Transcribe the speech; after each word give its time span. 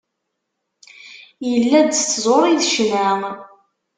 Yella-d 1.49 1.91
s 2.01 2.03
tẓuri 2.11 2.53
d 2.59 2.61
ccna. 2.71 3.09